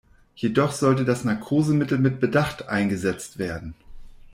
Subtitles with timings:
[0.33, 3.75] Jedoch sollte das Narkosemittel mit Bedacht eingesetzt werden.